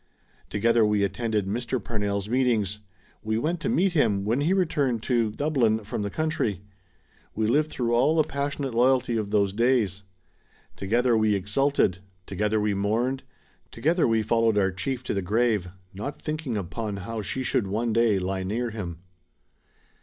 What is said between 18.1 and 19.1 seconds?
lie near him.